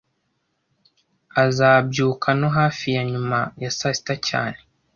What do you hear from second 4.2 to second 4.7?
cyane